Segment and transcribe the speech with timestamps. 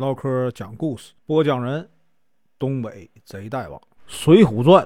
[0.00, 1.86] 唠嗑讲故事，播讲人：
[2.58, 4.82] 东北贼大王，《水浒传》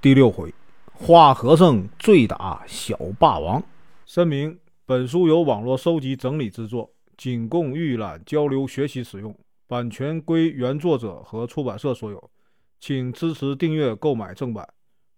[0.00, 0.54] 第六回：
[0.92, 3.60] 花和尚醉打小霸王。
[4.06, 4.56] 声明：
[4.86, 9.36] 本书由网络收集整理制作，仅供预览、交流、学习使用，
[9.66, 12.30] 版权归原作者和出版社所有，
[12.78, 14.64] 请支持订阅、购买正版。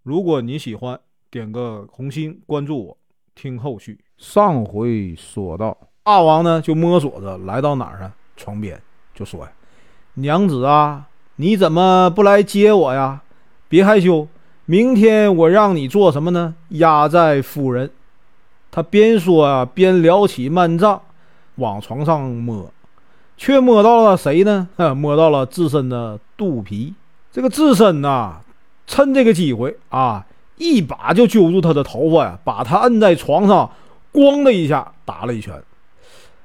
[0.03, 0.98] 如果你喜欢，
[1.30, 2.98] 点个红心，关注我，
[3.34, 4.03] 听后续。
[4.16, 8.14] 上回说到，大王呢就摸索着来到哪儿呢？
[8.34, 8.80] 床边。
[9.17, 9.51] 就说呀
[10.14, 13.23] ：“娘子啊，你怎么不来接我呀？
[13.68, 14.29] 别害羞，
[14.67, 16.54] 明天我让你做什么呢？
[16.68, 17.90] 压寨夫人。”
[18.71, 21.00] 他边说啊，边撩起幔帐，
[21.54, 22.71] 往床上摸，
[23.39, 24.68] 却摸到了谁呢？
[24.95, 26.93] 摸到了自身的肚皮。
[27.32, 28.40] 这个自身呐，
[28.87, 30.26] 趁这个机会啊，
[30.59, 33.70] 一把就揪住他的头发呀，把他摁在床上，
[34.12, 35.62] 咣的一下打了一拳。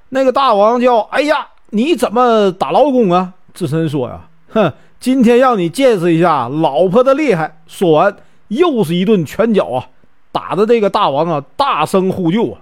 [0.09, 3.34] 那个大王叫：“哎呀！”你怎么打老公啊？
[3.53, 7.59] 智深说呀，哼，今天让你见识一下老婆的厉害。
[7.66, 8.16] 说完，
[8.50, 9.88] 又是一顿拳脚啊，
[10.33, 12.59] 打的这个大王啊大声呼救啊。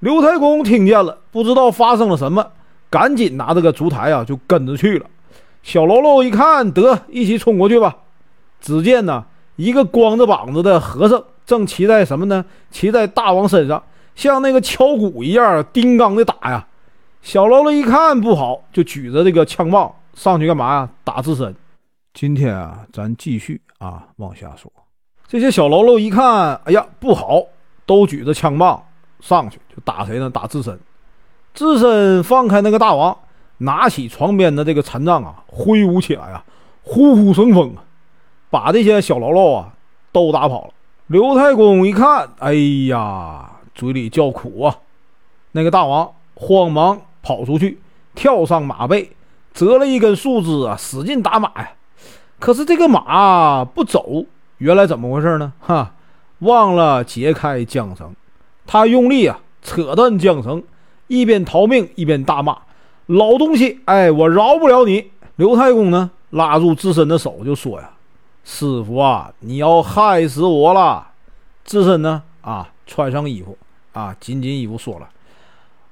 [0.00, 2.46] 刘太公听见了，不知道发生了什么，
[2.90, 5.06] 赶紧拿着个烛台啊就跟着去了。
[5.62, 7.96] 小喽啰一看，得一起冲过去吧。
[8.60, 9.24] 只见呢，
[9.56, 12.44] 一个光着膀子的和尚正骑在什么呢？
[12.70, 13.82] 骑在大王身上，
[14.14, 16.66] 像那个敲鼓一样，叮当的打呀。
[17.20, 20.88] 小喽啰一看不好，就举着这个枪棒上去干嘛呀？
[21.04, 21.54] 打自身。
[22.14, 24.72] 今天啊，咱继续啊往下说。
[25.26, 27.42] 这些小喽啰一看，哎呀不好，
[27.84, 28.82] 都举着枪棒
[29.20, 30.30] 上去就打谁呢？
[30.30, 30.78] 打自身。
[31.52, 33.16] 自身放开那个大王，
[33.58, 36.42] 拿起床边的这个禅杖啊，挥舞起来啊，
[36.82, 37.84] 呼呼生风啊，
[38.48, 39.74] 把这些小喽啰啊
[40.12, 40.70] 都打跑了。
[41.08, 42.54] 刘太公一看，哎
[42.88, 44.78] 呀，嘴里叫苦啊。
[45.52, 46.98] 那个大王慌忙。
[47.28, 47.78] 跑出去，
[48.14, 49.12] 跳上马背，
[49.52, 51.72] 折了一根树枝啊，使劲打马呀。
[52.38, 54.24] 可是这个马不走，
[54.56, 55.52] 原来怎么回事呢？
[55.60, 55.92] 哈，
[56.38, 58.16] 忘了解开缰绳。
[58.66, 60.62] 他用力啊，扯断缰绳，
[61.06, 62.56] 一边逃命一边大骂
[63.04, 67.90] ：“老东西，哎，我饶不了你！”刘太公呢，拉住自身的手就说：“呀，
[68.42, 71.06] 师傅啊，你要害死我了！”
[71.62, 73.58] 自身呢，啊，穿上衣服
[73.92, 75.06] 啊，紧紧衣服说了。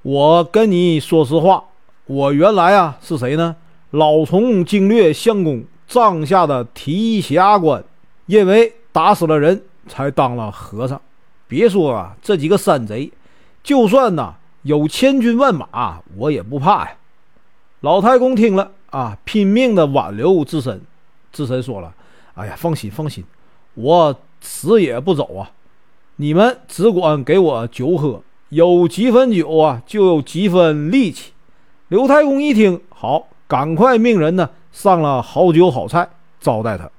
[0.07, 1.65] 我跟你说实话，
[2.07, 3.57] 我原来啊是谁呢？
[3.91, 7.83] 老从经略相公帐下的提辖官，
[8.27, 11.03] 因为打死了人才当了和尚。
[11.49, 13.11] 别说啊，这几个山贼，
[13.65, 16.93] 就算呐有千军万马，我也不怕呀。
[17.81, 20.81] 老太公听了啊，拼命的挽留自身。
[21.33, 21.93] 自身说了
[22.35, 23.25] ：“哎呀，放心放心，
[23.75, 25.51] 我死也不走啊！
[26.15, 31.33] 你们只管给我酒喝。”有几分酒啊，就有几分力气。
[31.89, 36.09] 刘太公一听，好，赶快命人呢上了好酒好菜
[36.41, 36.91] 招待他。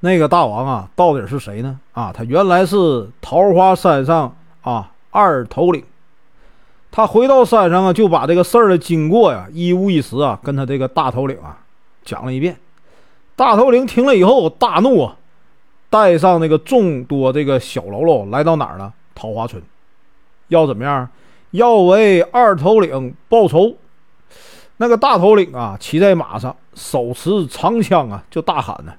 [0.00, 1.78] 那个大王啊，到底是谁呢？
[1.92, 5.82] 啊，他原来是桃花山上啊二头领。
[6.90, 11.58] 他回到山上啊，就把这个事儿的经过呀，一五一十啊，跟他这个大头领啊
[12.04, 12.56] 讲了一遍。
[13.34, 15.16] 大头领听了以后大怒啊，
[15.90, 18.92] 带上那个众多这个小喽啰来到哪儿呢？
[19.14, 19.62] 桃花村。
[20.54, 21.08] 要怎么样？
[21.50, 23.76] 要为二头领报仇。
[24.78, 28.92] 那个大头领啊，骑在马上，手持长枪啊，就大喊呢：“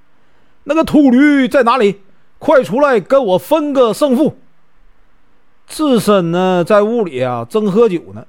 [0.63, 2.01] 那个秃驴在哪里？
[2.39, 4.37] 快出来跟我分个胜负！”
[5.67, 8.25] 自身呢，在屋里啊，正喝酒呢，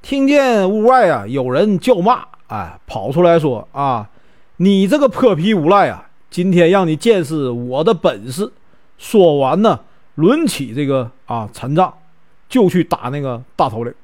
[0.00, 4.08] 听见屋外啊有人叫骂，哎，跑出来说：“啊，
[4.56, 8.50] 你这个泼皮无赖啊，今天让你见识我的本事！”
[8.96, 9.80] 说完呢，
[10.14, 11.92] 抡起这个啊禅杖。
[12.48, 13.94] 就去打那个大头领，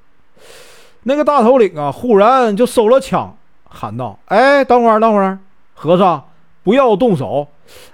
[1.04, 3.36] 那个大头领啊，忽然就收了枪，
[3.68, 5.38] 喊道：“哎，等会儿，等会儿，
[5.74, 6.24] 和尚，
[6.62, 7.48] 不要动手！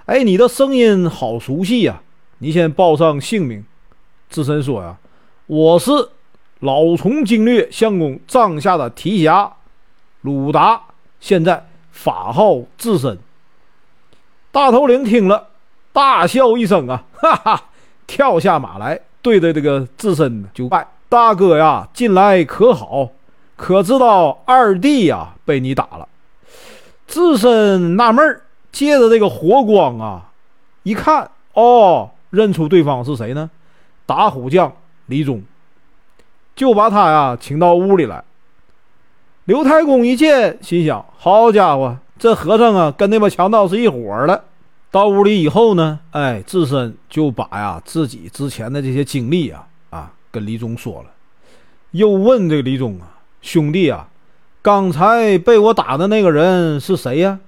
[0.05, 2.01] 哎，你的声音好熟悉呀，
[2.39, 3.65] 你先报上姓名。”
[4.29, 4.97] 智深说：“呀，
[5.47, 5.91] 我是
[6.59, 9.53] 老从经略相公帐下的提辖
[10.21, 10.81] 鲁达，
[11.19, 13.17] 现在法号智深。”
[14.51, 15.47] 大头领听了，
[15.93, 17.63] 大笑一声啊，哈哈，
[18.05, 19.01] 跳下马来。
[19.21, 23.09] 对着这个自身就拜大哥呀，近来可好？
[23.55, 26.07] 可知道二弟呀被你打了？
[27.05, 28.41] 自身纳闷儿，
[28.71, 30.31] 借着这个火光啊，
[30.83, 33.51] 一看哦，认出对方是谁呢？
[34.05, 34.73] 打虎将
[35.05, 35.43] 李忠，
[36.55, 38.23] 就把他呀请到屋里来。
[39.45, 44.43] 刘太公一见，心想：好家伙，这和尚啊，跟那帮强盗是一伙的。
[44.91, 51.09] 到屋里以后呢，哎，自身就把呀自己之前的这些经历啊啊跟李忠说了，
[51.91, 54.09] 又问这个李忠啊兄弟啊，
[54.61, 57.39] 刚才被我打的那个人是谁呀？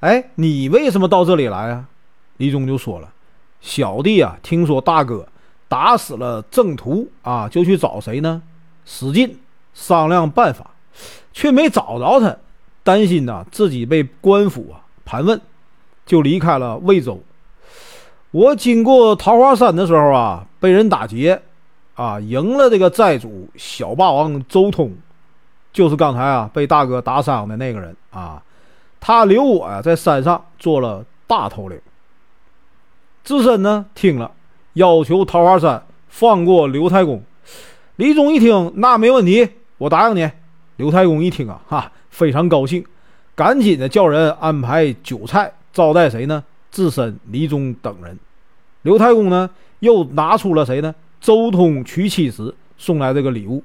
[0.00, 1.84] 哎，你为什么到这里来啊？”
[2.38, 3.12] 李忠就说了
[3.60, 5.28] ：“小弟啊，听说大哥
[5.68, 8.40] 打死了郑屠啊，就去找谁呢？
[8.86, 9.38] 史进
[9.74, 10.70] 商量办法，
[11.34, 12.34] 却没找着他，
[12.82, 15.38] 担心呐自己被官府啊盘问，
[16.08, 17.22] 就离开了魏州。
[18.30, 21.40] 我经过桃花山的时候啊，被人打劫，
[21.94, 24.90] 啊，赢了这个寨主小霸王周通，
[25.70, 28.42] 就是刚才啊被大哥打伤的那个人啊，
[28.98, 31.78] 他留我呀在山上做了大头领。”
[33.22, 34.32] 自身呢，听了，
[34.72, 37.22] 要求桃花山放过刘太公。
[37.96, 39.46] 李忠一听，那没问题，
[39.76, 40.30] 我答应你。
[40.76, 42.84] 刘太公一听啊，哈，非常高兴，
[43.34, 46.42] 赶紧的叫人安排酒菜招待谁呢？
[46.72, 48.18] 智深、李忠等人。
[48.82, 49.48] 刘太公呢，
[49.78, 50.92] 又拿出了谁呢？
[51.20, 53.62] 周通娶妻时送来这个礼物。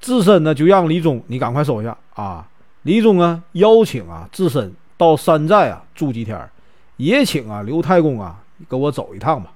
[0.00, 2.48] 智深呢，就让李忠你赶快收下啊。
[2.84, 6.48] 李忠啊，邀请啊智深到山寨啊住几天，
[6.96, 8.42] 也请啊刘太公啊。
[8.66, 9.52] 跟我走一趟吧。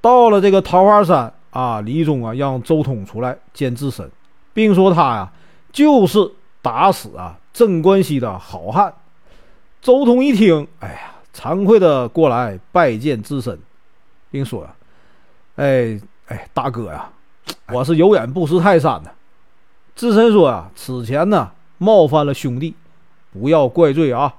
[0.00, 4.08] 到了这个桃花山啊，李忠啊让周通出来见智深，
[4.54, 5.32] 并说他呀
[5.72, 6.30] 就是
[6.62, 8.94] 打死啊镇关西的好汉。
[9.82, 13.58] 周通一听，哎呀，惭愧的过来拜见智深，
[14.30, 14.68] 并说
[15.56, 17.10] ：“哎哎，大哥呀，
[17.72, 19.10] 我是有眼不识泰山呐。”
[19.96, 22.74] 智深说：“啊，此前呢冒犯了兄弟，
[23.32, 24.34] 不要怪罪啊，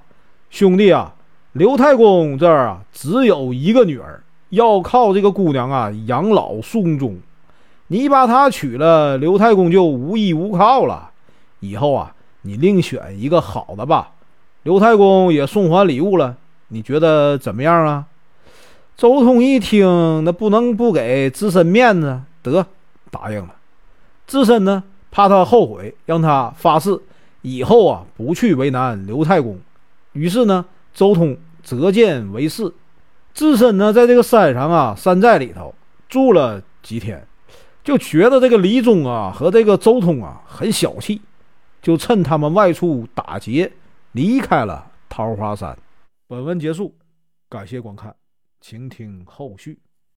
[0.48, 1.14] 兄弟啊。”
[1.52, 7.18] 刘太公这儿啊，只有一个女儿，要靠这个姑娘啊养老送终。
[7.88, 11.10] 你把她娶了，刘太公就无依无靠了。
[11.60, 14.12] 以后啊，你另选一个好的吧。
[14.62, 16.36] 刘太公也送还礼物了，
[16.68, 18.06] 你觉得怎么样啊？
[18.96, 22.66] 周通一听，那不能不给智深面子，得
[23.10, 23.54] 答应了。
[24.26, 26.98] 智深呢，怕他后悔，让他发誓
[27.42, 29.58] 以后啊不去为难刘太公。
[30.12, 30.64] 于是呢。
[30.94, 32.70] 周通择见为誓，
[33.32, 35.74] 智深呢，在这个山上啊，山寨里头
[36.06, 37.26] 住了几天，
[37.82, 41.22] 就觉得这个李忠啊和这个周通啊很小气，
[41.80, 43.72] 就趁他们外出打劫，
[44.12, 45.78] 离开了桃花山。
[46.26, 46.94] 本文结束，
[47.48, 48.14] 感谢观看，
[48.60, 49.80] 请听后续。